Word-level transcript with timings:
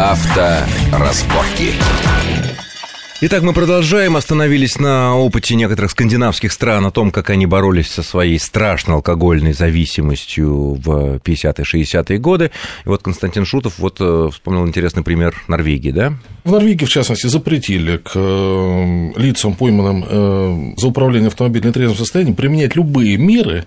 Авторазборки. 0.00 1.74
Итак, 3.20 3.42
мы 3.42 3.52
продолжаем. 3.52 4.16
Остановились 4.16 4.78
на 4.78 5.14
опыте 5.14 5.54
некоторых 5.56 5.90
скандинавских 5.90 6.52
стран 6.52 6.86
о 6.86 6.90
том, 6.90 7.10
как 7.10 7.28
они 7.28 7.44
боролись 7.44 7.90
со 7.90 8.02
своей 8.02 8.38
страшной 8.38 8.96
алкогольной 8.96 9.52
зависимостью 9.52 10.80
в 10.82 11.18
50-е, 11.18 11.84
60-е 11.84 12.18
годы. 12.18 12.50
И 12.86 12.88
вот 12.88 13.02
Константин 13.02 13.44
Шутов 13.44 13.78
вот 13.78 13.98
э, 14.00 14.30
вспомнил 14.32 14.66
интересный 14.66 15.02
пример 15.02 15.34
Норвегии, 15.48 15.90
да? 15.90 16.14
В 16.44 16.52
Норвегии, 16.52 16.86
в 16.86 16.90
частности, 16.90 17.26
запретили 17.26 17.98
к 17.98 18.12
э, 18.14 19.12
лицам, 19.16 19.54
пойманным 19.54 20.06
э, 20.08 20.74
за 20.78 20.86
управление 20.86 21.28
автомобилем 21.28 21.64
в 21.64 21.66
нетрезвом 21.66 21.98
состоянии, 21.98 22.32
применять 22.32 22.74
любые 22.74 23.18
меры, 23.18 23.66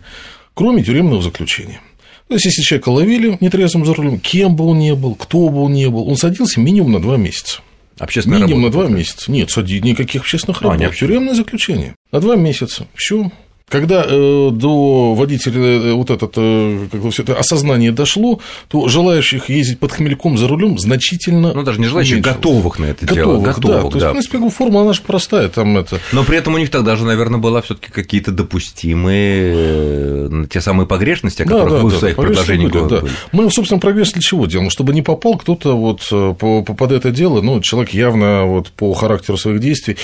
кроме 0.56 0.84
тюремного 0.84 1.22
заключения. 1.22 1.80
То 2.28 2.36
есть, 2.36 2.46
если 2.46 2.62
человека 2.62 2.90
ловили 2.90 3.38
нетрезвым 3.42 3.86
за 3.86 3.94
рулем, 3.94 4.20
кем 4.20 4.56
бы 4.56 4.66
он 4.66 4.80
ни 4.80 4.92
был, 4.94 5.16
кто 5.16 5.50
бы 5.50 5.62
он 5.64 5.74
ни 5.74 5.86
был, 5.86 6.08
он 6.08 6.16
садился 6.16 6.60
минимум 6.60 6.94
на 6.94 7.02
два 7.02 7.18
месяца. 7.18 7.60
Общественная 8.00 8.40
Минимум 8.40 8.64
на 8.64 8.68
работа. 8.70 8.88
два 8.88 8.98
месяца. 8.98 9.32
Нет, 9.32 9.52
сади, 9.52 9.80
никаких 9.80 10.22
общественных 10.22 10.62
А, 10.62 10.64
работ. 10.66 10.80
нет. 10.80 10.96
Тюремное 10.96 11.36
заключение. 11.36 11.96
На 12.12 12.20
два 12.22 12.36
месяца. 12.36 12.88
Все. 12.96 13.32
Когда 13.70 14.06
э, 14.08 14.50
до 14.52 15.16
водителя 15.16 15.60
э, 15.62 15.94
вот 15.94 16.12
это, 16.12 16.30
э, 16.36 16.88
как 16.92 17.02
бы 17.02 17.10
всё 17.10 17.24
это 17.24 17.36
осознание 17.40 17.92
дошло, 17.92 18.40
то 18.68 18.88
желающих 18.88 19.50
ездить 19.50 19.80
под 19.80 19.94
хмельком 19.94 20.38
за 20.38 20.48
рулем 20.48 20.78
значительно 20.78 21.54
Ну, 21.54 21.64
даже 21.64 21.80
не 21.80 21.88
желающих, 21.88 22.22
готовых 22.22 22.78
на 22.78 22.86
это 22.86 23.08
дело. 23.08 23.38
Готовых, 23.38 23.44
да. 23.46 23.54
Готовых, 23.54 23.82
То 23.82 23.98
есть, 23.98 24.00
да. 24.02 24.10
в 24.10 24.12
принципе, 24.12 24.50
формула, 24.50 24.84
она 24.84 24.94
же 24.94 25.02
простая, 25.02 25.50
там 25.50 25.78
это... 25.78 26.00
Но 26.12 26.24
при 26.24 26.38
этом 26.38 26.54
у 26.54 26.58
них 26.60 26.70
тогда 26.70 26.96
же, 26.96 27.06
наверное, 27.06 27.40
была 27.40 27.62
все-таки 27.62 27.90
какие-то 27.92 28.32
допустимые 28.32 29.54
э, 29.56 30.46
те 30.50 30.62
самые 30.62 30.86
погрешности, 30.86 31.42
о 31.42 31.46
которых 31.46 31.82
вы 31.82 31.90
в 31.90 31.98
своих 31.98 32.16
предложениях 32.16 32.72
были, 32.72 32.84
да. 32.84 32.90
говорили. 32.90 33.12
Мы, 33.32 33.50
собственно, 33.50 33.80
прогресс 33.80 34.12
для 34.12 34.22
чего 34.22 34.46
делаем? 34.46 34.70
Чтобы 34.70 34.94
не 34.94 35.02
попал 35.02 35.36
кто-то 35.38 35.76
вот 35.76 36.02
э, 36.12 36.36
по- 36.38 36.62
по- 36.64 36.74
под 36.74 36.92
это 36.92 37.10
дело, 37.12 37.42
ну, 37.42 37.60
человек 37.62 37.92
явно 37.94 38.46
вот 38.46 38.70
по 38.72 38.94
характеру 38.94 39.38
своих 39.38 39.60
действий, 39.62 39.98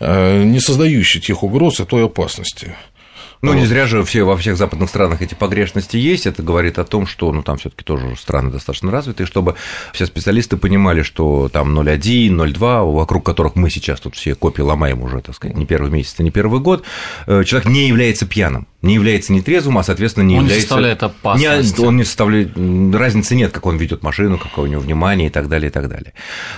не 0.00 0.60
создающий 0.60 1.20
тех 1.20 1.42
угроз 1.42 1.80
и 1.80 1.84
той 1.84 2.04
опасности. 2.04 2.74
Ну, 3.42 3.52
не 3.54 3.66
зря 3.66 3.86
же 3.86 4.02
все, 4.04 4.24
во 4.24 4.36
всех 4.36 4.56
западных 4.56 4.88
странах 4.88 5.22
эти 5.22 5.34
погрешности 5.34 5.96
есть. 5.96 6.26
Это 6.26 6.42
говорит 6.42 6.78
о 6.78 6.84
том, 6.84 7.06
что 7.06 7.32
ну, 7.32 7.42
там 7.42 7.58
все-таки 7.58 7.84
тоже 7.84 8.16
страны 8.16 8.50
достаточно 8.50 8.90
развитые, 8.90 9.26
чтобы 9.26 9.54
все 9.92 10.06
специалисты 10.06 10.56
понимали, 10.56 11.02
что 11.02 11.48
там 11.48 11.78
0,1, 11.78 12.30
0,2, 12.30 12.92
вокруг 12.92 13.24
которых 13.24 13.56
мы 13.56 13.70
сейчас 13.70 14.00
тут 14.00 14.16
все 14.16 14.34
копии 14.34 14.62
ломаем 14.62 15.02
уже, 15.02 15.20
так 15.20 15.34
сказать, 15.34 15.56
не 15.56 15.66
первый 15.66 15.90
месяц, 15.90 16.18
не 16.18 16.30
первый 16.30 16.60
год, 16.60 16.84
э, 17.26 17.44
человек 17.44 17.68
не 17.68 17.88
является 17.88 18.26
пьяным, 18.26 18.66
не 18.82 18.94
является 18.94 19.32
нетрезвым, 19.32 19.78
а, 19.78 19.82
соответственно, 19.82 20.24
не 20.24 20.34
Он 20.34 20.40
не 20.40 20.44
является... 20.46 20.68
составляет 20.68 21.02
опасности. 21.02 21.80
Не- 21.80 21.86
он 21.86 21.96
не 21.96 22.04
составляет... 22.04 22.52
Разницы 22.94 23.34
нет, 23.34 23.52
как 23.52 23.66
он 23.66 23.76
ведет 23.76 24.02
машину, 24.02 24.38
какое 24.38 24.66
у 24.66 24.68
него 24.68 24.80
внимание 24.80 25.28
и 25.28 25.30
так 25.30 25.48
далее, 25.48 25.70
и 25.70 25.72
так 25.72 25.88
далее. 25.88 26.12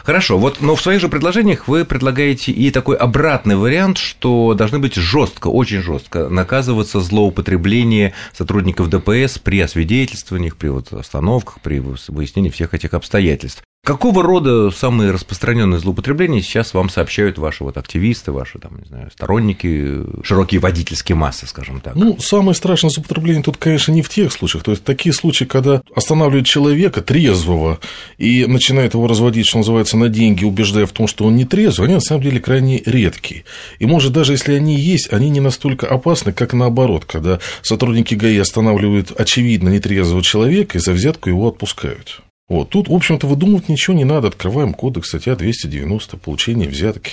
Хорошо, 0.05 0.39
вот, 0.39 0.61
но 0.61 0.77
в 0.77 0.83
своих 0.83 1.01
же 1.01 1.09
предложениях 1.09 1.69
вы 1.69 1.85
предлагаете 1.85 2.53
и 2.53 2.71
такой 2.71 2.97
обратный 2.97 3.57
вариант, 3.57 3.99
что 3.99 4.55
должны 4.55 4.79
быть 4.79 4.95
жестко, 4.95 5.49
очень 5.49 5.83
жестко 5.83 6.29
наказываться 6.29 7.01
злоупотребление 7.01 8.15
сотрудников 8.33 8.89
ДПС 8.91 9.39
при 9.39 9.61
освидетельствованиях, 9.61 10.57
при 10.57 10.69
вот 10.69 10.93
остановках, 10.93 11.61
при 11.63 11.79
выяснении 11.81 12.51
всех 12.51 12.75
этих 12.75 12.95
обстоятельств. 12.95 13.63
Какого 13.89 14.23
рода 14.23 14.71
самые 14.71 15.13
распространенные 15.13 15.81
злоупотребления 15.81 16.43
сейчас 16.43 16.75
вам 16.75 16.91
сообщают 16.91 17.39
ваши 17.39 17.65
вот 17.65 17.79
активисты, 17.79 18.33
ваши 18.33 18.59
там, 18.59 18.79
не 18.79 18.85
знаю, 18.85 19.11
сторонники, 19.11 20.05
широкие 20.23 20.61
водительские 20.61 21.17
массы, 21.17 21.47
скажем 21.47 21.81
так? 21.81 21.95
Ну, 21.95 22.19
самое 22.21 22.55
страшное 22.55 22.91
злоупотребление 22.91 23.43
тут, 23.43 23.57
конечно, 23.57 23.91
не 23.93 24.03
в 24.03 24.11
тех 24.11 24.31
случаях. 24.31 24.63
То 24.63 24.73
есть, 24.73 24.85
такие 24.85 25.15
случаи, 25.15 25.47
когда 25.47 25.81
останавливают 25.95 26.47
человека 26.47 27.01
трезвого 27.01 27.79
и 28.19 28.45
начинает 28.45 28.93
его 28.93 29.07
разводить, 29.07 29.47
что 29.47 29.57
называется, 29.57 29.97
на 29.97 30.11
деньги, 30.11 30.45
убеждая 30.45 30.85
в 30.85 30.93
том, 30.93 31.07
что 31.07 31.25
он 31.25 31.37
не 31.37 31.47
трезвый, 31.47 31.87
они 31.87 31.95
на 31.95 32.03
самом 32.03 32.23
деле 32.23 32.41
крайне 32.41 32.83
редкие. 32.85 33.45
И, 33.79 33.87
может, 33.87 34.13
даже 34.13 34.33
если 34.33 34.53
они 34.53 34.79
есть, 34.79 35.11
они 35.15 35.31
не 35.31 35.41
настолько 35.41 35.87
опасны, 35.87 36.35
как 36.35 36.53
наоборот, 36.53 37.07
когда 37.07 37.39
сотрудники 37.63 38.15
ГАИ 38.15 38.37
останавливают 38.37 39.19
очевидно 39.19 39.71
нетрезвого 39.71 40.23
человека 40.23 40.77
и 40.77 40.81
за 40.81 40.93
взятку 40.93 41.31
его 41.31 41.49
отпускают. 41.49 42.21
Вот. 42.49 42.71
Тут, 42.71 42.89
в 42.89 42.95
общем-то, 42.95 43.27
выдумывать 43.27 43.69
ничего 43.69 43.95
не 43.95 44.05
надо. 44.05 44.29
Открываем 44.29 44.73
кодекс, 44.73 45.09
статья 45.09 45.37
290, 45.37 46.17
получение 46.17 46.69
взятки 46.69 47.13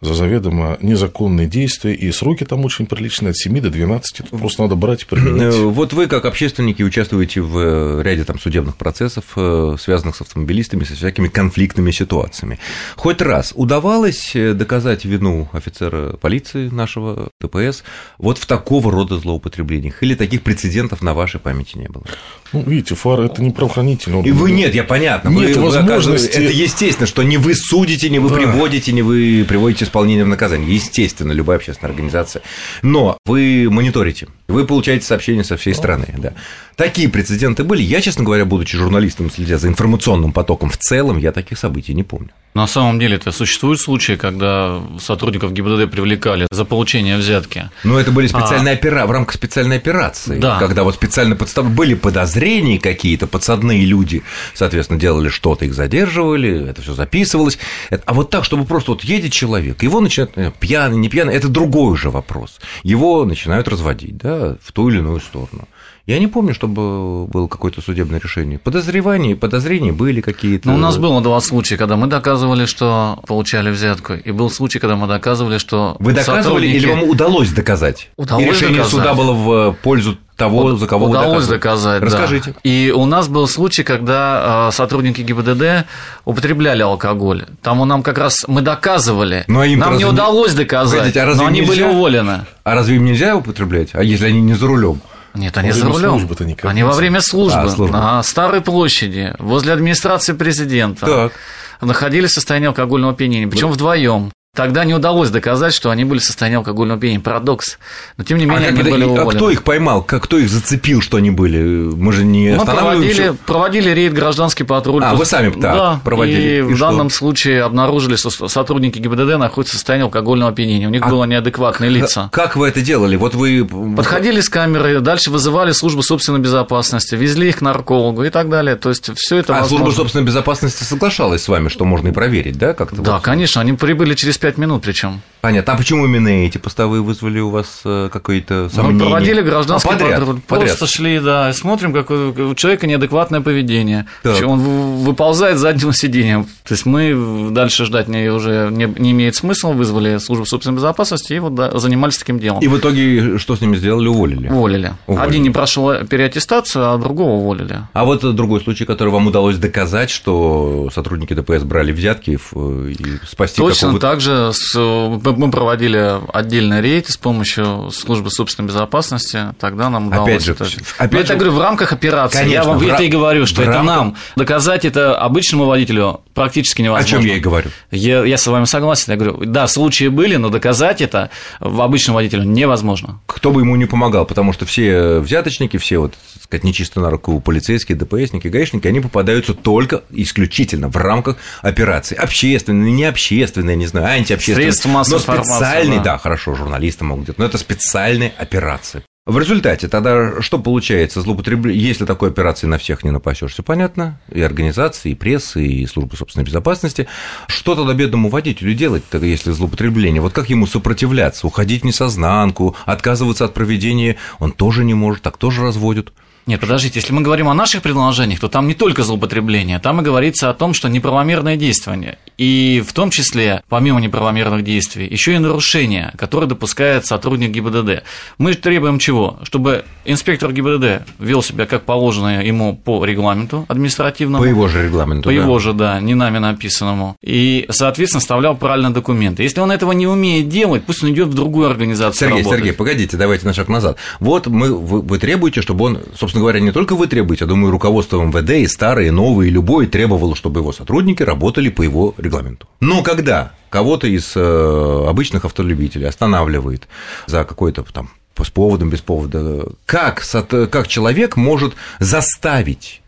за 0.00 0.14
заведомо 0.14 0.78
незаконные 0.80 1.46
действия, 1.46 1.94
и 1.94 2.10
сроки 2.12 2.44
там 2.44 2.64
очень 2.64 2.86
приличные, 2.86 3.30
от 3.30 3.36
7 3.36 3.60
до 3.60 3.68
12, 3.70 4.16
тут 4.30 4.40
просто 4.40 4.62
надо 4.62 4.74
брать 4.74 5.02
и 5.02 5.04
применять. 5.06 5.54
Э, 5.54 5.58
Вот 5.64 5.92
вы, 5.92 6.06
как 6.06 6.24
общественники, 6.24 6.82
участвуете 6.82 7.42
в 7.42 7.58
э, 7.58 8.02
ряде 8.02 8.24
там, 8.24 8.38
судебных 8.38 8.76
процессов, 8.76 9.24
э, 9.36 9.76
связанных 9.78 10.16
с 10.16 10.22
автомобилистами, 10.22 10.84
со 10.84 10.94
всякими 10.94 11.28
конфликтными 11.28 11.90
ситуациями. 11.90 12.58
Хоть 12.96 13.20
раз 13.20 13.52
удавалось 13.54 14.32
доказать 14.34 15.04
вину 15.04 15.48
офицера 15.52 16.16
полиции 16.16 16.68
нашего 16.70 17.28
ДПС 17.40 17.84
вот 18.18 18.38
в 18.38 18.46
такого 18.46 18.90
рода 18.90 19.18
злоупотреблениях? 19.18 20.02
Или 20.02 20.14
таких 20.14 20.42
прецедентов 20.42 21.02
на 21.02 21.12
вашей 21.12 21.40
памяти 21.40 21.76
не 21.76 21.88
было? 21.88 22.04
Ну, 22.52 22.62
видите, 22.62 22.94
ФАР– 22.94 23.20
это 23.22 23.42
не 23.42 23.50
правоохранительный 23.50 24.18
орган. 24.18 24.32
И 24.32 24.34
вы 24.36 24.50
нет, 24.50 24.74
я 24.74 24.82
понятно. 24.82 25.28
Нет 25.28 25.54
вы, 25.56 25.62
вы 25.62 25.70
возможности- 25.70 26.28
оказываете- 26.30 26.44
Это 26.46 26.52
естественно, 26.54 27.06
что 27.06 27.22
не 27.22 27.36
вы 27.36 27.54
судите, 27.54 28.08
не 28.10 28.18
вы 28.18 28.30
Да. 28.30 28.34
приводите, 28.36 28.92
не 28.92 29.02
вы 29.02 29.44
приводите 29.48 29.84
исполнение 29.90 30.24
в 30.24 30.28
наказание. 30.28 30.72
Естественно, 30.72 31.32
любая 31.32 31.58
общественная 31.58 31.90
организация. 31.90 32.42
Но 32.82 33.18
вы 33.26 33.68
мониторите, 33.70 34.28
вы 34.50 34.66
получаете 34.66 35.04
сообщения 35.06 35.44
со 35.44 35.56
всей 35.56 35.74
страны. 35.74 36.06
Да. 36.18 36.32
Такие 36.76 37.08
прецеденты 37.08 37.62
были. 37.64 37.82
Я, 37.82 38.00
честно 38.00 38.24
говоря, 38.24 38.44
будучи 38.44 38.76
журналистом, 38.76 39.30
следя 39.30 39.58
за 39.58 39.68
информационным 39.68 40.32
потоком 40.32 40.70
в 40.70 40.76
целом, 40.78 41.18
я 41.18 41.32
таких 41.32 41.58
событий 41.58 41.94
не 41.94 42.02
помню. 42.02 42.30
На 42.54 42.66
самом 42.66 42.98
деле 42.98 43.14
это 43.16 43.30
существуют 43.30 43.80
случаи, 43.80 44.14
когда 44.14 44.80
сотрудников 44.98 45.52
ГИБДД 45.52 45.88
привлекали 45.90 46.48
за 46.50 46.64
получение 46.64 47.16
взятки. 47.16 47.70
Но 47.84 47.98
это 47.98 48.10
были 48.10 48.26
специальные 48.26 48.74
опера... 48.74 49.06
в 49.06 49.10
рамках 49.12 49.34
специальной 49.36 49.76
операции, 49.76 50.38
Да. 50.40 50.58
когда 50.58 50.82
вот 50.82 50.94
специально 50.96 51.36
подстав... 51.36 51.70
были 51.70 51.94
подозрения 51.94 52.80
какие-то, 52.80 53.28
подсадные 53.28 53.84
люди, 53.84 54.24
соответственно, 54.54 54.98
делали 54.98 55.28
что-то, 55.28 55.64
их 55.64 55.74
задерживали, 55.74 56.68
это 56.70 56.82
все 56.82 56.94
записывалось. 56.94 57.58
А 58.04 58.14
вот 58.14 58.30
так, 58.30 58.44
чтобы 58.44 58.64
просто 58.64 58.92
вот 58.92 59.04
едет 59.04 59.32
человек, 59.32 59.82
его 59.84 60.00
начинают 60.00 60.32
э, 60.36 60.50
пьяный, 60.58 60.96
не 60.96 61.08
пьяный, 61.08 61.34
это 61.34 61.48
другой 61.48 61.92
уже 61.92 62.10
вопрос. 62.10 62.58
Его 62.82 63.24
начинают 63.24 63.68
разводить, 63.68 64.16
да, 64.16 64.39
в 64.62 64.72
ту 64.72 64.88
или 64.88 64.98
иную 64.98 65.20
сторону. 65.20 65.68
Я 66.06 66.18
не 66.18 66.26
помню, 66.26 66.54
чтобы 66.54 67.26
было 67.26 67.46
какое-то 67.46 67.80
судебное 67.82 68.18
решение. 68.18 68.58
Подозревания, 68.58 69.36
подозрения 69.36 69.92
были 69.92 70.20
какие-то. 70.20 70.68
Ну, 70.68 70.74
у 70.74 70.78
нас 70.78 70.96
было 70.98 71.20
два 71.20 71.40
случая, 71.40 71.76
когда 71.76 71.96
мы 71.96 72.06
доказывали, 72.08 72.64
что 72.66 73.20
получали 73.28 73.70
взятку, 73.70 74.14
и 74.14 74.30
был 74.32 74.50
случай, 74.50 74.78
когда 74.80 74.96
мы 74.96 75.06
доказывали, 75.06 75.58
что 75.58 75.96
Вы 76.00 76.12
доказывали 76.12 76.66
сотрудники- 76.66 76.76
или 76.76 76.86
вам 76.86 77.02
удалось 77.04 77.52
доказать? 77.52 78.10
Удалось 78.16 78.44
И 78.44 78.48
решение 78.50 78.78
доказать. 78.78 78.90
суда 78.90 79.14
было 79.14 79.32
в 79.32 79.76
пользу 79.82 80.18
того, 80.40 80.76
за 80.76 80.86
кого 80.88 81.04
вы 81.06 81.10
удалось 81.12 81.46
доказывали? 81.46 81.56
доказать, 81.58 82.00
да. 82.00 82.06
Расскажите. 82.06 82.54
И 82.64 82.92
у 82.94 83.04
нас 83.06 83.28
был 83.28 83.46
случай, 83.46 83.82
когда 83.84 84.68
э, 84.70 84.74
сотрудники 84.74 85.20
ГИБДД 85.20 85.86
употребляли 86.24 86.82
алкоголь. 86.82 87.44
Там 87.62 87.80
у 87.80 87.84
нам 87.84 88.02
как 88.02 88.18
раз 88.18 88.44
мы 88.48 88.62
доказывали. 88.62 89.44
Но 89.46 89.62
им-то 89.64 89.86
нам 89.90 89.98
не 89.98 90.04
удалось 90.04 90.54
доказать, 90.54 90.98
Погодите, 90.98 91.20
а 91.22 91.26
разве 91.26 91.42
но 91.42 91.48
они 91.48 91.60
нельзя? 91.60 91.72
были 91.72 91.82
уволены. 91.94 92.40
А 92.64 92.74
разве 92.74 92.96
им 92.96 93.04
нельзя 93.04 93.36
употреблять? 93.36 93.90
А 93.92 94.02
если 94.02 94.26
они 94.26 94.40
не 94.40 94.54
за 94.54 94.66
рулем? 94.66 95.00
Нет, 95.34 95.56
они 95.58 95.68
Во 95.70 95.74
за 95.76 95.86
рулем. 95.86 96.28
Они 96.64 96.82
во 96.82 96.92
время 96.92 97.20
службы 97.20 97.60
А, 97.60 97.68
службы. 97.68 97.96
на 97.96 98.20
Старой 98.24 98.62
площади, 98.62 99.32
возле 99.38 99.72
администрации 99.72 100.32
президента, 100.32 101.06
Так. 101.06 101.32
находились 101.80 102.30
в 102.30 102.34
состоянии 102.34 102.66
алкогольного 102.66 103.12
опьянения, 103.12 103.46
причем 103.46 103.70
вдвоем. 103.70 104.32
Тогда 104.56 104.84
не 104.84 104.94
удалось 104.94 105.30
доказать, 105.30 105.72
что 105.72 105.90
они 105.90 106.04
были 106.04 106.18
в 106.18 106.24
состоянии 106.24 106.56
алкогольного 106.56 106.98
опьянения. 106.98 107.20
Парадокс. 107.22 107.78
Но 108.16 108.24
тем 108.24 108.36
не 108.36 108.46
А, 108.46 108.48
менее, 108.48 108.68
они 108.70 108.78
когда- 108.78 108.90
были 108.90 109.04
а 109.04 109.06
уволены. 109.06 109.34
кто 109.36 109.50
их 109.50 109.62
поймал? 109.62 110.02
Как, 110.02 110.24
кто 110.24 110.38
их 110.38 110.48
зацепил, 110.50 111.00
что 111.00 111.18
они 111.18 111.30
были? 111.30 111.58
Мы 111.62 112.12
же 112.12 112.24
не 112.24 112.56
Мы 112.56 112.64
проводили, 112.64 113.32
проводили 113.46 113.90
рейд 113.90 114.12
гражданский 114.12 114.64
патруль. 114.64 115.04
А, 115.04 115.14
вы 115.14 115.24
сами, 115.24 115.52
да, 115.56 115.74
да, 115.74 116.00
проводили. 116.02 116.40
И, 116.40 116.58
И 116.58 116.62
в 116.62 116.76
что? 116.76 116.88
данном 116.88 117.10
случае 117.10 117.62
обнаружили, 117.62 118.16
что 118.16 118.48
сотрудники 118.48 118.98
ГИБДД 118.98 119.38
находятся 119.38 119.74
в 119.76 119.78
состоянии 119.78 120.04
алкогольного 120.06 120.50
опьянения. 120.50 120.88
У 120.88 120.90
них 120.90 121.02
А 121.04 121.08
было 121.08 121.24
неадекватные 121.26 121.88
лица. 121.88 122.28
Как 122.32 122.56
вы 122.56 122.66
это 122.66 122.80
делали? 122.80 123.14
Вот 123.14 123.36
вы... 123.36 123.64
Подходили 123.96 124.40
с 124.40 124.48
камерой, 124.48 125.00
дальше 125.00 125.30
вызывали 125.30 125.70
службу 125.70 126.02
собственной 126.02 126.40
безопасности, 126.40 127.14
везли 127.14 127.50
их 127.50 127.58
к 127.58 127.60
наркологу 127.60 128.24
и 128.24 128.30
так 128.30 128.48
далее. 128.50 128.74
То 128.74 128.88
есть 128.88 129.12
все 129.14 129.36
это 129.36 129.56
А 129.56 129.60
возможно. 129.60 129.84
служба 129.86 129.96
собственной 130.02 130.24
безопасности 130.24 130.82
соглашалась 130.82 131.44
с 131.44 131.48
вами, 131.48 131.68
что 131.68 131.84
можно 131.84 132.08
и 132.08 132.12
проверить, 132.12 132.58
да? 132.58 132.74
Как-то 132.74 133.00
Да, 133.00 133.12
вот? 133.14 133.22
конечно, 133.22 133.60
они 133.60 133.74
прибыли 133.74 134.14
через 134.14 134.39
пять 134.40 134.58
минут 134.58 134.82
причем. 134.82 135.22
Понятно. 135.40 135.72
А 135.72 135.76
почему 135.76 136.04
именно 136.04 136.28
эти 136.28 136.58
постовые 136.58 137.02
вызвали 137.02 137.40
у 137.40 137.48
вас 137.48 137.80
э, 137.84 138.10
какое-то 138.12 138.68
сомнение? 138.68 139.04
Мы 139.04 139.10
проводили 139.10 139.40
гражданский 139.40 139.88
а, 139.88 139.92
подряд, 139.92 140.20
патруль. 140.20 140.40
подряд. 140.46 140.68
Просто 140.68 140.86
шли, 140.86 141.18
да, 141.18 141.52
смотрим, 141.54 141.94
как 141.94 142.10
у 142.10 142.54
человека 142.54 142.86
неадекватное 142.86 143.40
поведение. 143.40 144.06
Так. 144.22 144.46
Он 144.46 144.58
выползает 145.02 145.56
с 145.56 145.60
заднего 145.60 145.94
сиденья. 145.94 146.44
То 146.64 146.74
есть 146.74 146.84
мы 146.84 147.48
дальше 147.52 147.86
ждать 147.86 148.08
не, 148.08 148.30
уже 148.30 148.68
не, 148.70 148.84
не 148.98 149.12
имеет 149.12 149.34
смысла, 149.34 149.70
вызвали 149.70 150.18
службу 150.18 150.44
собственной 150.44 150.76
безопасности 150.76 151.32
и 151.32 151.38
вот 151.38 151.54
да, 151.54 151.78
занимались 151.78 152.18
таким 152.18 152.38
делом. 152.38 152.60
И 152.60 152.68
в 152.68 152.76
итоге 152.76 153.38
что 153.38 153.56
с 153.56 153.62
ними 153.62 153.76
сделали? 153.76 154.08
Уволили? 154.08 154.48
Уволили. 154.48 154.92
Уволили. 155.06 155.26
Один 155.26 155.42
не 155.42 155.50
прошел 155.50 156.04
переаттестацию, 156.04 156.92
а 156.92 156.98
другого 156.98 157.36
уволили. 157.36 157.80
А 157.94 158.04
вот 158.04 158.20
другой 158.34 158.60
случай, 158.60 158.84
который 158.84 159.08
вам 159.08 159.26
удалось 159.26 159.56
доказать, 159.56 160.10
что 160.10 160.90
сотрудники 160.94 161.32
ДПС 161.32 161.62
брали 161.62 161.92
взятки 161.92 162.32
и 162.32 163.26
спасти 163.26 163.56
Точно 163.56 163.98
так 163.98 164.20
же 164.20 164.29
с- 164.52 164.76
мы 164.78 165.50
проводили 165.50 166.20
отдельный 166.32 166.80
рейд 166.80 167.08
с 167.08 167.16
помощью 167.16 167.90
службы 167.92 168.30
собственной 168.30 168.68
безопасности, 168.68 169.54
тогда 169.58 169.90
нам 169.90 170.08
удалось... 170.08 170.28
Опять 170.30 170.44
же, 170.44 170.52
это- 170.52 170.64
опять 170.98 171.12
Но 171.12 171.18
же- 171.18 171.24
это, 171.24 171.34
говорю, 171.36 171.52
в 171.52 171.60
рамках 171.60 171.92
операции. 171.92 172.38
Конечно, 172.38 172.54
я 172.54 172.64
вам 172.64 172.78
в 172.78 172.86
это 172.86 173.02
и 173.02 173.08
говорю, 173.08 173.46
что 173.46 173.62
это 173.62 173.72
рамках- 173.72 173.86
нам. 173.96 174.16
Доказать 174.36 174.84
это 174.84 175.16
обычному 175.18 175.64
водителю 175.66 176.20
практически 176.34 176.82
О 176.82 176.84
невозможно. 176.84 177.18
чем 177.18 177.26
я 177.26 177.36
и 177.36 177.40
говорю. 177.40 177.70
Я, 177.90 178.24
я 178.24 178.38
с 178.38 178.46
вами 178.46 178.64
согласен. 178.64 179.12
Я 179.12 179.16
говорю, 179.16 179.44
да, 179.44 179.66
случаи 179.66 180.08
были, 180.08 180.36
но 180.36 180.48
доказать 180.48 181.00
это 181.00 181.30
обычному 181.58 182.16
водителю 182.16 182.44
невозможно. 182.44 183.20
Кто 183.26 183.50
бы 183.50 183.60
ему 183.60 183.76
не 183.76 183.86
помогал, 183.86 184.26
потому 184.26 184.52
что 184.52 184.66
все 184.66 185.18
взяточники, 185.18 185.76
все 185.76 185.98
вот, 185.98 186.12
так 186.34 186.42
сказать, 186.42 186.64
нечисто 186.64 187.00
на 187.00 187.10
руку 187.10 187.40
полицейские, 187.40 187.96
ДПСники, 187.96 188.48
гаишники, 188.48 188.86
они 188.86 189.00
попадаются 189.00 189.54
только 189.54 190.02
исключительно 190.10 190.88
в 190.88 190.96
рамках 190.96 191.36
операции. 191.62 192.16
Общественные, 192.16 192.92
не 192.92 193.04
общественные, 193.04 193.76
не 193.76 193.86
знаю, 193.86 194.06
антиобщественные. 194.06 194.72
Средства 194.72 194.88
массовой 194.88 195.16
но 195.16 195.20
информации, 195.20 195.52
специальные, 195.52 195.98
да. 195.98 196.04
да, 196.04 196.18
хорошо, 196.18 196.54
журналисты 196.54 197.04
могут 197.04 197.26
делать, 197.26 197.38
но 197.38 197.44
это 197.44 197.58
специальные 197.58 198.32
операции. 198.36 199.02
В 199.30 199.38
результате 199.38 199.86
тогда 199.86 200.42
что 200.42 200.58
получается? 200.58 201.20
Злоупотребление, 201.20 201.80
если 201.80 202.04
такой 202.04 202.30
операции 202.30 202.66
на 202.66 202.78
всех 202.78 203.04
не 203.04 203.12
напасешься, 203.12 203.62
понятно, 203.62 204.18
и 204.28 204.42
организации, 204.42 205.12
и 205.12 205.14
прессы, 205.14 205.64
и 205.64 205.86
службы 205.86 206.16
собственной 206.16 206.44
безопасности. 206.44 207.06
Что 207.46 207.76
тогда 207.76 207.94
бедному 207.94 208.28
водителю 208.28 208.74
делать, 208.74 209.04
тогда, 209.08 209.28
если 209.28 209.52
злоупотребление? 209.52 210.20
Вот 210.20 210.32
как 210.32 210.50
ему 210.50 210.66
сопротивляться? 210.66 211.46
Уходить 211.46 211.82
в 211.82 211.84
несознанку, 211.84 212.74
отказываться 212.86 213.44
от 213.44 213.54
проведения 213.54 214.16
он 214.40 214.50
тоже 214.50 214.82
не 214.82 214.94
может, 214.94 215.22
так 215.22 215.36
тоже 215.36 215.62
разводят. 215.62 216.12
Нет, 216.46 216.60
подождите, 216.60 216.98
если 217.00 217.12
мы 217.12 217.22
говорим 217.22 217.48
о 217.48 217.54
наших 217.54 217.82
предложениях, 217.82 218.40
то 218.40 218.48
там 218.48 218.66
не 218.66 218.74
только 218.74 219.02
злоупотребление, 219.02 219.78
там 219.78 220.00
и 220.00 220.04
говорится 220.04 220.50
о 220.50 220.54
том, 220.54 220.74
что 220.74 220.88
неправомерное 220.88 221.56
действие. 221.56 222.18
И 222.38 222.82
в 222.86 222.92
том 222.92 223.10
числе, 223.10 223.62
помимо 223.68 224.00
неправомерных 224.00 224.64
действий, 224.64 225.06
еще 225.06 225.34
и 225.34 225.38
нарушения, 225.38 226.12
которые 226.16 226.48
допускает 226.48 227.06
сотрудник 227.06 227.50
ГИБДД. 227.50 228.02
Мы 228.38 228.54
требуем 228.54 228.98
чего? 228.98 229.38
Чтобы 229.42 229.84
инспектор 230.04 230.52
ГИБДД 230.52 231.02
вел 231.18 231.42
себя 231.42 231.66
как 231.66 231.82
положено 231.82 232.42
ему 232.42 232.74
по 232.74 233.04
регламенту 233.04 233.66
административному. 233.68 234.42
По 234.42 234.48
его 234.48 234.68
же 234.68 234.84
регламенту. 234.84 235.24
По 235.24 235.34
да. 235.34 235.42
его 235.42 235.58
же, 235.58 235.72
да, 235.74 236.00
не 236.00 236.14
нами 236.14 236.38
написанному. 236.38 237.16
И, 237.22 237.66
соответственно, 237.70 238.20
вставлял 238.20 238.56
правильно 238.56 238.92
документы. 238.92 239.42
Если 239.42 239.60
он 239.60 239.70
этого 239.70 239.92
не 239.92 240.06
умеет 240.06 240.48
делать, 240.48 240.84
пусть 240.84 241.04
он 241.04 241.10
идет 241.10 241.28
в 241.28 241.34
другую 241.34 241.68
организацию. 241.68 242.28
Сергей, 242.28 242.42
работать. 242.42 242.58
Сергей, 242.58 242.72
погодите, 242.72 243.16
давайте 243.16 243.46
на 243.46 243.52
шаг 243.52 243.68
назад. 243.68 243.98
Вот 244.18 244.46
мы, 244.46 244.74
вы, 244.74 245.02
вы 245.02 245.18
требуете, 245.18 245.60
чтобы 245.60 245.84
он, 245.84 245.98
собственно 246.16 246.29
говоря, 246.38 246.60
не 246.60 246.72
только 246.72 246.94
вы 246.94 247.06
требуете, 247.06 247.44
а 247.44 247.48
думаю, 247.48 247.70
руководство 247.70 248.22
МВД 248.22 248.50
и 248.50 248.66
старые, 248.66 249.08
и 249.08 249.10
новые, 249.10 249.48
и 249.48 249.52
любое 249.52 249.86
требовало, 249.86 250.36
чтобы 250.36 250.60
его 250.60 250.72
сотрудники 250.72 251.22
работали 251.22 251.68
по 251.68 251.82
его 251.82 252.14
регламенту. 252.18 252.68
Но 252.80 253.02
когда 253.02 253.52
кого-то 253.70 254.06
из 254.06 254.32
э, 254.36 255.06
обычных 255.08 255.44
автолюбителей 255.44 256.08
останавливает 256.08 256.88
за 257.26 257.44
какой-то 257.44 257.82
там 257.84 258.10
с 258.42 258.50
поводом, 258.50 258.90
без 258.90 259.00
повода, 259.00 259.66
как, 259.86 260.22
как 260.70 260.88
человек 260.88 261.36
может 261.36 261.74
заставить 261.98 263.02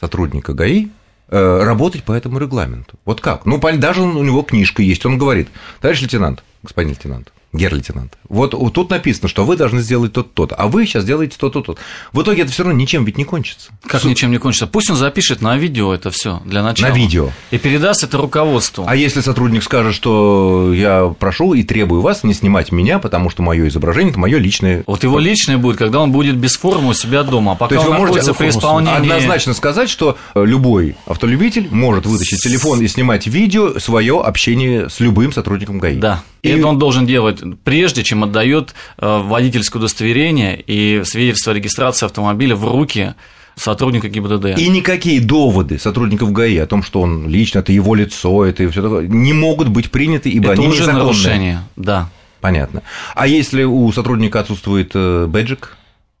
сотрудника 0.00 0.54
ГАИ 0.54 0.88
э, 1.28 1.62
работать 1.62 2.04
по 2.04 2.12
этому 2.12 2.38
регламенту. 2.38 2.96
Вот 3.04 3.20
как? 3.20 3.44
Ну, 3.44 3.58
даже 3.58 4.02
у 4.02 4.22
него 4.22 4.42
книжка 4.42 4.82
есть, 4.82 5.04
он 5.04 5.18
говорит, 5.18 5.48
товарищ 5.80 6.02
лейтенант, 6.02 6.42
господин 6.62 6.92
лейтенант, 6.92 7.32
гер-лейтенант, 7.52 8.18
вот 8.28 8.54
вот 8.54 8.74
тут 8.74 8.90
написано, 8.90 9.28
что 9.28 9.44
вы 9.44 9.56
должны 9.56 9.80
сделать 9.80 10.12
то-то, 10.12 10.54
а 10.54 10.68
вы 10.68 10.86
сейчас 10.86 11.04
делаете 11.04 11.36
то-то, 11.38 11.62
то 11.62 11.76
В 12.12 12.22
итоге 12.22 12.42
это 12.42 12.52
все 12.52 12.64
равно 12.64 12.78
ничем 12.78 13.04
ведь 13.04 13.16
не 13.16 13.24
кончится. 13.24 13.70
Как 13.86 14.04
ничем 14.04 14.30
не 14.30 14.38
кончится? 14.38 14.66
Пусть 14.66 14.90
он 14.90 14.96
запишет 14.96 15.40
на 15.40 15.56
видео 15.56 15.94
это 15.94 16.10
все 16.10 16.42
для 16.44 16.62
начала. 16.62 16.90
На 16.90 16.94
видео. 16.94 17.30
И 17.50 17.58
передаст 17.58 18.04
это 18.04 18.18
руководству. 18.18 18.84
А 18.86 18.94
если 18.94 19.20
сотрудник 19.20 19.62
скажет, 19.62 19.94
что 19.94 20.72
я 20.74 21.14
прошу 21.18 21.54
и 21.54 21.62
требую 21.62 22.02
вас 22.02 22.22
не 22.22 22.34
снимать 22.34 22.70
меня, 22.72 22.98
потому 22.98 23.30
что 23.30 23.42
мое 23.42 23.68
изображение 23.68 24.10
это 24.10 24.18
мое 24.18 24.38
личное. 24.38 24.84
Вот 24.86 25.02
его 25.02 25.18
личное 25.18 25.58
будет, 25.58 25.76
когда 25.78 26.00
он 26.00 26.12
будет 26.12 26.36
без 26.36 26.56
формы 26.56 26.90
у 26.90 26.94
себя 26.94 27.22
дома. 27.22 27.52
А 27.52 27.54
пока 27.54 27.68
То 27.70 27.74
есть 27.76 27.86
он 27.88 27.92
вы 27.94 28.06
можете 28.06 28.34
при 28.34 28.50
исполнении... 28.50 28.96
однозначно 28.96 29.54
сказать, 29.54 29.88
что 29.88 30.18
любой 30.34 30.96
автолюбитель 31.06 31.68
может 31.70 32.06
вытащить 32.06 32.42
телефон 32.42 32.80
и 32.80 32.88
снимать 32.88 33.26
видео 33.26 33.78
свое 33.78 34.20
общение 34.20 34.88
с 34.88 35.00
любым 35.00 35.32
сотрудником 35.32 35.78
ГАИ. 35.78 35.96
Да. 35.96 36.22
И 36.42 36.48
И- 36.48 36.52
это 36.52 36.66
он 36.68 36.78
должен 36.78 37.06
делать 37.06 37.37
прежде, 37.64 38.02
чем 38.02 38.24
отдает 38.24 38.74
э, 38.98 39.22
водительское 39.22 39.80
удостоверение 39.80 40.60
и 40.60 41.02
свидетельство 41.04 41.52
о 41.52 41.56
регистрации 41.56 42.06
автомобиля 42.06 42.56
в 42.56 42.64
руки 42.70 43.14
сотрудника 43.56 44.08
ГИБДД. 44.08 44.58
И 44.58 44.68
никакие 44.68 45.20
доводы 45.20 45.78
сотрудников 45.78 46.32
ГАИ 46.32 46.58
о 46.58 46.66
том, 46.66 46.82
что 46.82 47.00
он 47.00 47.28
лично, 47.28 47.60
это 47.60 47.72
его 47.72 47.94
лицо, 47.94 48.44
это 48.44 48.62
и 48.64 48.66
все 48.68 48.82
такое, 48.82 49.06
не 49.06 49.32
могут 49.32 49.68
быть 49.68 49.90
приняты, 49.90 50.30
ибо 50.30 50.52
это 50.52 50.60
они 50.60 50.68
уже 50.68 50.82
незаконные. 50.82 51.04
нарушение, 51.04 51.60
да. 51.76 52.08
Понятно. 52.40 52.82
А 53.16 53.26
если 53.26 53.64
у 53.64 53.90
сотрудника 53.90 54.40
отсутствует 54.40 54.92
э, 54.94 55.26
бэджик, 55.26 55.76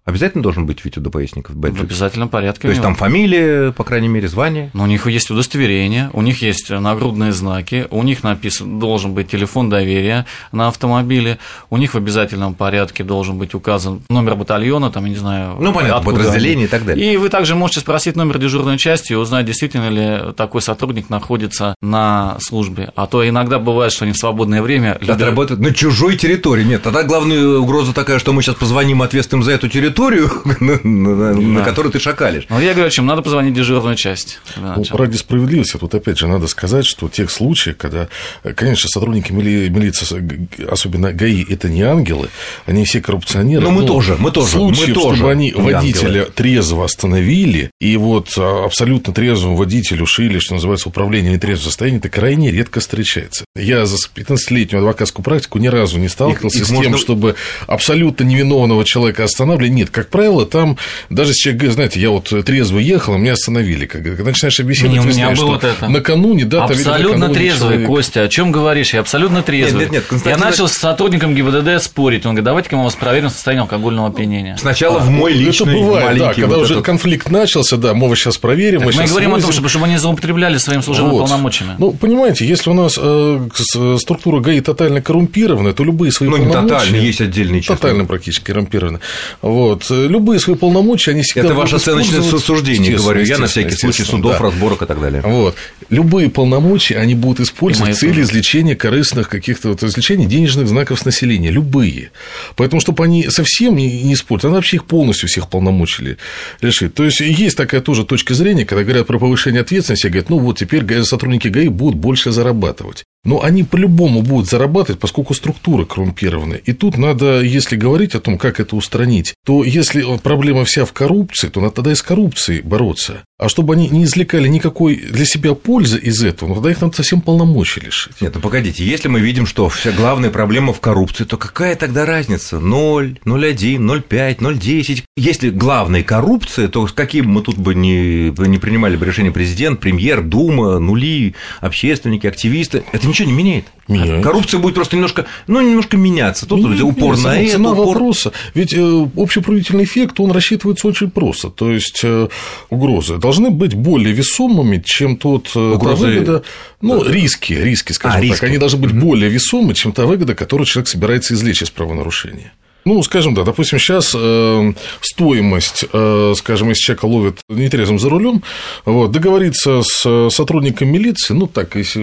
обязательно 0.08 0.42
должен 0.42 0.66
быть 0.66 0.84
ведь 0.84 0.96
у 0.98 1.00
ДПСников 1.00 1.54
В 1.54 1.58
бэджик? 1.58 1.82
обязательном 1.84 2.28
порядке. 2.28 2.62
То 2.62 2.68
есть 2.68 2.82
там 2.82 2.94
фамилия, 2.94 3.72
по 3.72 3.84
крайней 3.84 4.08
мере, 4.08 4.28
звание? 4.28 4.70
Но 4.72 4.84
у 4.84 4.86
них 4.86 5.06
есть 5.06 5.30
удостоверение, 5.30 6.10
у 6.12 6.22
них 6.22 6.42
есть 6.42 6.70
нагрудные 6.70 7.32
знаки, 7.32 7.86
у 7.90 8.02
них 8.02 8.22
написан 8.22 8.78
должен 8.78 9.14
быть 9.14 9.28
телефон 9.30 9.68
доверия 9.70 10.26
на 10.52 10.68
автомобиле, 10.68 11.38
у 11.70 11.76
них 11.76 11.94
в 11.94 11.96
обязательном 11.96 12.54
порядке 12.54 13.04
должен 13.04 13.38
быть 13.38 13.54
указан 13.54 14.02
номер 14.08 14.34
батальона, 14.36 14.90
там, 14.90 15.04
я 15.04 15.10
не 15.10 15.16
знаю, 15.16 15.56
Ну, 15.60 15.72
понятно, 15.72 16.02
подразделение 16.02 16.54
они. 16.56 16.64
и 16.64 16.68
так 16.68 16.84
далее. 16.84 17.12
И 17.12 17.16
вы 17.16 17.28
также 17.28 17.54
можете 17.54 17.80
спросить 17.80 18.16
номер 18.16 18.38
дежурной 18.38 18.78
части 18.78 19.12
и 19.12 19.16
узнать, 19.16 19.46
действительно 19.46 19.88
ли 19.90 20.32
такой 20.34 20.62
сотрудник 20.62 21.10
находится 21.10 21.74
на 21.82 22.36
службе. 22.40 22.92
А 22.96 23.06
то 23.06 23.28
иногда 23.28 23.58
бывает, 23.58 23.92
что 23.92 24.04
они 24.04 24.12
в 24.12 24.16
свободное 24.18 24.62
время... 24.62 24.96
люди- 25.00 25.10
Отработать 25.10 25.58
на 25.58 25.74
чужой 25.74 26.16
территории. 26.16 26.64
Нет, 26.64 26.82
тогда 26.82 27.02
главная 27.02 27.58
угроза 27.58 27.92
такая, 27.92 28.18
что 28.18 28.32
мы 28.32 28.42
сейчас 28.42 28.54
позвоним, 28.54 29.02
ответственным 29.02 29.42
за 29.42 29.52
эту 29.52 29.68
территорию, 29.68 29.97
на, 30.60 31.34
на- 31.34 31.64
которую 31.64 31.92
ты 31.92 31.98
шакалишь. 32.00 32.44
Ну, 32.48 32.60
я 32.60 32.74
говорю, 32.74 32.90
чем 32.90 33.06
надо 33.06 33.22
позвонить 33.22 33.52
в 33.52 33.56
дежурную 33.56 33.96
часть. 33.96 34.40
Ну, 34.56 34.84
ради 34.90 35.16
справедливости, 35.16 35.76
тут 35.76 35.94
опять 35.94 36.18
же 36.18 36.26
надо 36.28 36.46
сказать, 36.46 36.84
что 36.86 37.08
в 37.08 37.10
тех 37.10 37.30
случаях, 37.30 37.76
когда, 37.76 38.08
конечно, 38.54 38.88
сотрудники 38.88 39.32
мили- 39.32 39.68
милиции, 39.68 40.48
особенно 40.70 41.12
ГАИ, 41.12 41.44
это 41.48 41.68
не 41.68 41.82
ангелы, 41.82 42.28
они 42.66 42.84
все 42.84 43.00
коррупционеры. 43.00 43.62
Ну, 43.64 43.70
мы 43.70 43.86
тоже, 43.86 44.16
мы 44.18 44.30
тоже, 44.30 44.48
Случаев, 44.48 44.96
чтобы 44.96 45.30
они 45.30 45.52
водителя 45.52 46.24
трезво 46.26 46.84
остановили, 46.84 47.70
и 47.80 47.96
вот 47.96 48.32
а, 48.36 48.64
абсолютно 48.64 49.12
трезвому 49.12 49.56
водителю 49.56 50.06
шили, 50.06 50.38
что 50.38 50.54
называется, 50.54 50.88
управление 50.88 51.30
в 51.32 51.34
нетрезвом 51.34 51.64
состоянии, 51.64 51.98
это 51.98 52.08
крайне 52.08 52.50
редко 52.50 52.80
встречается. 52.80 53.44
Я 53.56 53.86
за 53.86 53.96
15-летнюю 54.14 54.80
адвокатскую 54.80 55.24
практику 55.24 55.58
ни 55.58 55.66
разу 55.68 55.98
не 55.98 56.08
сталкивался 56.08 56.58
их 56.58 56.64
с 56.64 56.68
тем, 56.68 56.76
можно- 56.76 56.98
чтобы 56.98 57.34
абсолютно 57.66 58.24
невиновного 58.24 58.84
человека 58.84 59.24
останавливали. 59.24 59.68
Нет, 59.68 59.87
как 59.90 60.08
правило, 60.08 60.46
там 60.46 60.76
даже 61.10 61.30
если 61.30 61.50
человек 61.52 61.72
знаете, 61.72 62.00
я 62.00 62.10
вот 62.10 62.32
трезво 62.44 62.78
ехал, 62.78 63.14
а 63.14 63.18
меня 63.18 63.32
остановили. 63.32 63.86
Когда 63.86 64.10
когда 64.10 64.24
начинаешь 64.30 64.60
объяснять, 64.60 64.92
Не, 64.92 65.00
у 65.00 65.04
меня 65.04 65.26
было 65.28 65.36
что 65.36 65.46
вот 65.48 65.64
это. 65.64 65.88
накануне, 65.88 66.44
да, 66.44 66.64
Абсолютно 66.64 67.16
накануне 67.18 67.34
трезвый, 67.34 67.68
человек- 67.70 67.86
Костя, 67.86 68.22
о 68.22 68.28
чем 68.28 68.52
говоришь? 68.52 68.94
Я 68.94 69.00
абсолютно 69.00 69.42
трезвый. 69.42 69.82
нет, 69.84 69.92
нет, 69.92 70.04
Константин- 70.08 70.28
Я 70.30 70.36
начал 70.38 70.68
с 70.68 70.72
сотрудником 70.72 71.34
ГИБДД 71.34 71.82
спорить. 71.82 72.24
Он 72.26 72.32
говорит, 72.32 72.44
давайте-ка 72.44 72.76
мы 72.76 72.84
вас 72.84 72.94
проверим 72.94 73.30
состояние 73.30 73.62
алкогольного 73.62 74.08
опьянения. 74.08 74.56
Сначала 74.58 74.98
в 74.98 75.10
мой 75.10 75.32
Это 75.32 75.40
личный 75.40 75.74
бывает, 75.80 76.00
да, 76.18 76.24
маленький 76.24 76.40
когда 76.42 76.56
вот 76.56 76.64
уже 76.64 76.74
этот- 76.74 76.86
конфликт 76.86 77.30
начался, 77.30 77.76
да, 77.76 77.94
мы 77.94 78.08
вот 78.08 78.16
сейчас 78.16 78.38
проверим, 78.38 78.80
Так 78.80 78.86
мы 78.86 78.92
мы 78.92 78.92
сейчас 78.92 79.10
говорим 79.10 79.34
о 79.34 79.40
том, 79.40 79.52
чтобы, 79.52 79.68
чтобы 79.68 79.84
они 79.86 79.96
злоупотребляли 79.96 80.58
своими 80.58 80.82
служебными 80.82 81.14
Вот. 81.18 81.28
полномочиями. 81.28 81.74
Ну, 81.78 81.92
понимаете, 81.92 82.46
если 82.46 82.70
у 82.70 82.74
нас 82.74 82.98
э, 83.00 83.48
с- 83.54 83.98
структура 84.00 84.40
ГАИ 84.40 84.60
тотально 84.60 85.00
коррумпирована, 85.02 85.72
то 85.72 85.84
любые 85.84 86.12
свои 86.12 86.28
Ну, 86.28 86.36
не 86.36 86.44
полномочия... 86.46 86.74
тотально, 86.76 86.96
есть 86.96 87.20
отдельные 87.20 87.60
части. 87.62 87.80
Тотально 87.80 88.04
практически 88.04 88.44
коррумпированы. 88.44 89.00
Вот. 89.42 89.67
Э, 89.90 90.06
Любые 90.08 90.40
свои 90.40 90.56
полномочия, 90.56 91.12
они 91.12 91.22
всегда 91.22 91.48
Это 91.48 91.54
ваше 91.54 91.76
оценочное 91.76 92.22
суждение, 92.22 92.96
говорю 92.96 93.22
я, 93.22 93.38
на 93.38 93.46
всякий 93.46 93.76
случай 93.76 94.04
судов, 94.04 94.32
да. 94.32 94.38
разборок 94.38 94.82
и 94.82 94.86
так 94.86 95.00
далее. 95.00 95.22
Вот. 95.22 95.56
Любые 95.90 96.30
полномочия 96.30 96.96
они 96.96 97.14
будут 97.14 97.40
использовать 97.40 97.96
в 97.96 97.98
цели 97.98 98.22
извлечения 98.22 98.74
корыстных 98.74 99.28
каких-то 99.28 99.70
вот 99.70 99.82
извлечения 99.82 100.26
денежных 100.26 100.68
знаков 100.68 101.00
с 101.00 101.04
населения. 101.04 101.50
Любые. 101.50 102.10
Поэтому, 102.56 102.80
чтобы 102.80 103.04
они 103.04 103.28
совсем 103.30 103.76
не, 103.76 104.12
использовали, 104.12 104.52
надо 104.52 104.58
вообще 104.58 104.76
их 104.76 104.84
полностью 104.84 105.28
всех 105.28 105.48
полномочий 105.48 106.16
решить. 106.60 106.94
То 106.94 107.04
есть 107.04 107.20
есть 107.20 107.56
такая 107.56 107.80
тоже 107.80 108.04
точка 108.04 108.34
зрения, 108.34 108.64
когда 108.64 108.84
говорят 108.84 109.06
про 109.06 109.18
повышение 109.18 109.62
ответственности, 109.62 110.06
говорят, 110.06 110.30
ну 110.30 110.38
вот 110.38 110.58
теперь 110.58 111.02
сотрудники 111.04 111.48
ГАИ 111.48 111.68
будут 111.68 111.96
больше 111.96 112.32
зарабатывать. 112.32 113.04
Но 113.24 113.42
они 113.42 113.64
по-любому 113.64 114.22
будут 114.22 114.48
зарабатывать, 114.48 115.00
поскольку 115.00 115.34
структура 115.34 115.84
коррумпированная. 115.84 116.58
И 116.58 116.72
тут 116.72 116.96
надо, 116.96 117.40
если 117.40 117.76
говорить 117.76 118.14
о 118.14 118.20
том, 118.20 118.38
как 118.38 118.60
это 118.60 118.76
устранить, 118.76 119.34
то 119.44 119.64
если 119.64 120.04
проблема 120.18 120.64
вся 120.64 120.84
в 120.84 120.92
коррупции, 120.92 121.48
то 121.48 121.60
надо 121.60 121.74
тогда 121.74 121.92
и 121.92 121.94
с 121.94 122.02
коррупцией 122.02 122.62
бороться. 122.62 123.24
А 123.38 123.48
чтобы 123.48 123.74
они 123.74 123.88
не 123.88 124.02
извлекали 124.02 124.48
никакой 124.48 124.96
для 124.96 125.24
себя 125.24 125.54
пользы 125.54 125.98
из 125.98 126.24
этого, 126.24 126.48
ну, 126.48 126.54
тогда 126.56 126.72
их 126.72 126.80
надо 126.80 126.96
совсем 126.96 127.20
полномочий 127.20 127.80
лишить. 127.80 128.20
Нет, 128.20 128.34
ну 128.34 128.40
погодите, 128.40 128.84
если 128.84 129.06
мы 129.06 129.20
видим, 129.20 129.46
что 129.46 129.68
вся 129.68 129.92
главная 129.92 130.30
проблема 130.30 130.72
в 130.72 130.80
коррупции, 130.80 131.22
то 131.22 131.36
какая 131.36 131.76
тогда 131.76 132.04
разница? 132.04 132.58
0, 132.58 133.20
0,1, 133.24 133.78
0,5, 133.78 134.38
0,10. 134.38 135.04
Если 135.16 135.50
главная 135.50 136.02
коррупция, 136.02 136.66
то 136.66 136.88
каким 136.92 137.30
мы 137.30 137.42
тут 137.42 137.58
бы 137.58 137.76
не, 137.76 138.30
не 138.30 138.58
принимали 138.58 138.96
бы 138.96 139.06
решение 139.06 139.30
президент, 139.30 139.78
премьер, 139.78 140.22
дума, 140.22 140.80
нули, 140.80 141.36
общественники, 141.60 142.26
активисты, 142.26 142.82
это 142.90 143.06
ничего 143.06 143.17
не 143.26 143.32
меняет. 143.32 143.64
Меняет. 143.88 144.22
Коррупция 144.22 144.60
будет 144.60 144.74
просто 144.74 144.96
немножко, 144.96 145.24
ну, 145.46 145.60
немножко 145.62 145.96
меняться. 145.96 146.46
Тут 146.46 146.58
Меняет, 146.60 146.82
упор 146.82 147.16
меняется. 147.16 147.28
на 147.28 147.40
это, 147.40 147.52
Цена 147.52 147.72
упор... 147.72 147.86
вопроса. 147.86 148.32
Ведь 148.54 148.74
э, 148.74 149.08
общеправительный 149.16 149.84
эффект, 149.84 150.20
он 150.20 150.30
рассчитывается 150.30 150.86
очень 150.88 151.10
просто. 151.10 151.48
То 151.50 151.70
есть 151.70 152.00
э, 152.04 152.28
угрозы 152.68 153.16
должны 153.16 153.50
быть 153.50 153.74
более 153.74 154.12
весомыми, 154.12 154.82
чем 154.84 155.16
тот 155.16 155.48
э, 155.48 155.52
та 155.54 155.60
Угрозы- 155.60 156.06
выгода, 156.06 156.42
ну, 156.82 157.02
риски, 157.02 157.54
риски, 157.54 157.92
скажем 157.92 158.18
А, 158.18 158.20
так, 158.20 158.30
риски. 158.30 158.44
они 158.44 158.58
должны 158.58 158.78
быть 158.80 158.92
более 158.92 159.30
весомы, 159.30 159.74
чем 159.74 159.92
та 159.92 160.04
выгода, 160.04 160.34
которую 160.34 160.66
человек 160.66 160.88
собирается 160.88 161.32
извлечь 161.34 161.62
из 161.62 161.70
правонарушения. 161.70 162.52
Ну, 162.84 163.02
скажем, 163.02 163.34
да, 163.34 163.42
допустим, 163.42 163.78
сейчас 163.78 164.14
э, 164.16 164.72
стоимость, 165.02 165.84
э, 165.92 166.34
скажем, 166.36 166.70
если 166.70 166.80
человека 166.82 167.04
ловят 167.06 167.38
нетрезвым 167.48 167.98
за 167.98 168.08
рулем, 168.08 168.42
вот, 168.86 169.10
договориться 169.12 169.82
с 169.82 170.02
э, 170.06 170.28
сотрудником 170.30 170.88
милиции, 170.88 171.34
ну, 171.34 171.46
так, 171.46 171.76
если 171.76 172.00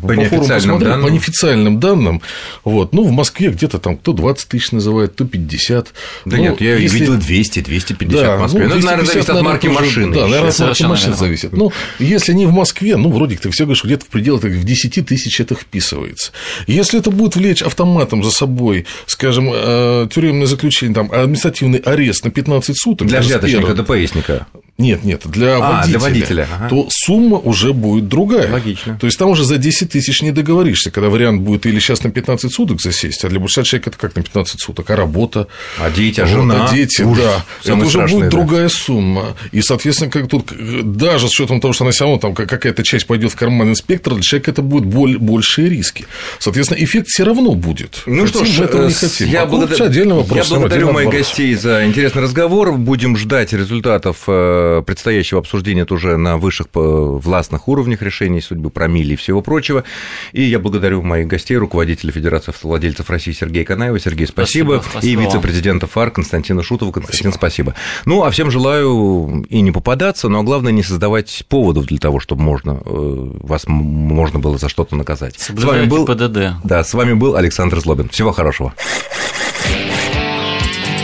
по 0.00 0.06
форуму 0.08 0.20
неофициальным 0.20 0.48
посмотреть, 0.58 0.88
данным. 0.88 1.06
по 1.06 1.08
неофициальным 1.12 1.80
данным, 1.80 2.22
вот, 2.62 2.92
ну, 2.92 3.02
в 3.04 3.10
Москве 3.10 3.48
где-то 3.48 3.78
там 3.78 3.96
кто 3.96 4.12
20 4.12 4.48
тысяч 4.48 4.70
называет, 4.70 5.12
кто 5.12 5.24
50. 5.24 5.92
Да 6.24 6.36
Ну, 6.36 6.42
нет, 6.42 6.60
я 6.60 6.76
если- 6.76 6.98
видел 7.00 7.14
200, 7.16 7.60
250 7.60 8.22
да, 8.22 8.36
в 8.36 8.40
Москве. 8.40 8.62
ну, 8.62 8.68
Ну, 8.68 8.76
это, 8.76 8.84
наверное, 8.86 9.04
250, 9.06 9.12
зависит 9.26 9.30
от 9.30 9.42
марки 9.42 9.66
тоже- 9.66 9.80
машины. 9.80 10.14
Да, 10.14 10.20
наверное, 10.22 10.38
от 10.38 10.44
марки 10.44 10.56
Совершенно 10.56 10.88
машины 10.90 11.16
зависит. 11.16 11.52
Ну, 11.52 11.72
если 11.98 12.32
не 12.32 12.46
в 12.46 12.52
Москве, 12.52 12.96
ну, 12.96 13.10
вроде 13.10 13.36
как 13.38 13.52
все 13.52 13.64
говорят, 13.64 13.78
что 13.78 13.88
где-то 13.88 14.04
в 14.04 14.08
пределах 14.08 14.44
в 14.44 14.64
10 14.64 15.02
тысяч 15.02 15.40
это 15.40 15.54
вписывается. 15.56 16.30
Если 16.68 17.00
это 17.00 17.10
будет 17.10 17.34
влечь 17.34 17.62
автоматом 17.62 18.22
за 18.22 18.30
собой, 18.30 18.86
скажем, 19.06 19.50
э, 19.52 20.06
тюремное 20.28 20.46
заключение, 20.46 20.94
там, 20.94 21.10
административный 21.10 21.78
арест 21.78 22.24
на 22.24 22.30
15 22.30 22.76
суток. 22.76 23.08
Для 23.08 23.20
взяточника, 23.20 23.74
ДПСника. 23.74 24.46
Нет, 24.80 25.02
нет, 25.02 25.22
для 25.24 25.56
А, 25.56 25.58
водителя, 25.58 25.88
для 25.90 25.98
водителя, 25.98 26.48
ага. 26.54 26.68
то 26.68 26.86
сумма 26.88 27.36
уже 27.38 27.72
будет 27.72 28.06
другая. 28.06 28.48
Логично. 28.52 28.96
То 29.00 29.06
есть 29.06 29.18
там 29.18 29.28
уже 29.30 29.44
за 29.44 29.56
10 29.58 29.90
тысяч 29.90 30.22
не 30.22 30.30
договоришься, 30.30 30.92
когда 30.92 31.08
вариант 31.10 31.42
будет 31.42 31.66
или 31.66 31.80
сейчас 31.80 32.04
на 32.04 32.10
15 32.10 32.52
суток 32.54 32.80
засесть, 32.80 33.24
а 33.24 33.28
для 33.28 33.40
большинства 33.40 33.64
человек 33.64 33.88
это 33.88 33.98
как 33.98 34.14
на 34.14 34.22
15 34.22 34.60
суток, 34.60 34.88
а 34.90 34.94
работа, 34.94 35.48
А 35.80 35.90
дети, 35.90 36.20
а 36.20 36.26
вот, 36.26 36.30
жена. 36.32 36.66
а 36.70 36.72
дети, 36.72 37.02
Ужас. 37.02 37.24
да. 37.64 37.72
Это 37.72 37.84
уже 37.84 38.06
будет 38.06 38.20
да. 38.26 38.30
другая 38.30 38.68
сумма. 38.68 39.36
И, 39.50 39.62
соответственно, 39.62 40.12
как 40.12 40.28
тут, 40.28 40.52
даже 40.96 41.26
с 41.26 41.32
учетом 41.32 41.60
того, 41.60 41.72
что 41.72 41.82
она 41.82 41.90
все 41.90 42.04
равно 42.04 42.20
там 42.20 42.34
как- 42.36 42.48
какая-то 42.48 42.84
часть 42.84 43.08
пойдет 43.08 43.32
в 43.32 43.36
карман 43.36 43.70
инспектора, 43.70 44.14
для 44.14 44.22
человека 44.22 44.52
это 44.52 44.62
будут 44.62 44.86
боль- 44.88 45.18
большие 45.18 45.68
риски. 45.70 46.06
Соответственно, 46.38 46.78
эффект 46.84 47.08
все 47.08 47.24
равно 47.24 47.56
будет. 47.56 48.02
Ну 48.06 48.28
что 48.28 48.38
Хотим 48.38 48.54
ж, 48.54 48.58
мы 48.60 48.64
этого 48.66 48.82
не 48.86 48.92
э, 48.92 48.94
хотим. 48.94 49.28
я, 49.28 49.42
А 49.42 49.46
благодар- 49.46 50.14
вопрос. 50.14 50.48
я 50.50 50.56
благодарю 50.56 50.92
моих 50.92 51.10
гостей 51.10 51.52
за 51.56 51.84
интересный 51.84 52.22
разговор. 52.22 52.74
Будем 52.74 53.16
ждать 53.16 53.52
результатов 53.52 54.18
э, 54.28 54.67
предстоящего 54.86 55.40
обсуждения 55.40 55.82
это 55.82 55.94
уже 55.94 56.16
на 56.16 56.36
высших 56.36 56.68
э, 56.74 56.78
властных 56.78 57.68
уровнях 57.68 58.02
решений 58.02 58.40
судьбы 58.40 58.70
промили 58.70 59.14
и 59.14 59.16
всего 59.16 59.42
прочего. 59.42 59.84
И 60.32 60.42
я 60.42 60.58
благодарю 60.58 61.02
моих 61.02 61.26
гостей, 61.26 61.56
руководителя 61.56 62.12
Федерации 62.12 62.50
автовладельцев 62.50 63.08
России 63.10 63.32
Сергея 63.32 63.64
Канаева. 63.64 63.98
Сергей, 63.98 64.26
спасибо. 64.26 64.80
Спасибо, 64.82 64.90
спасибо 64.90 65.22
и 65.22 65.24
вице-президента 65.24 65.86
ФАР 65.86 66.10
Константина 66.10 66.62
Шутова. 66.62 66.92
Константин, 66.92 67.32
спасибо. 67.32 67.74
Ну, 68.04 68.24
а 68.24 68.30
всем 68.30 68.50
желаю 68.50 69.44
и 69.48 69.60
не 69.60 69.72
попадаться, 69.72 70.28
но 70.28 70.42
главное 70.42 70.72
не 70.72 70.82
создавать 70.82 71.44
поводов 71.48 71.86
для 71.86 71.98
того, 71.98 72.20
чтобы 72.20 72.42
можно, 72.42 72.80
э, 72.84 73.30
вас 73.40 73.64
можно 73.66 74.38
было 74.38 74.58
за 74.58 74.68
что-то 74.68 74.96
наказать. 74.96 75.38
С 75.38 75.48
вами 75.48 75.60
Соблюдайте 75.60 75.90
был... 75.90 76.06
ПДД. 76.06 76.64
Да, 76.64 76.84
с 76.84 76.94
вами 76.94 77.14
был 77.14 77.36
Александр 77.36 77.80
Злобин. 77.80 78.08
Всего 78.08 78.32
хорошего. 78.32 78.74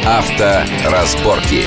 Авторазборки. 0.04 1.64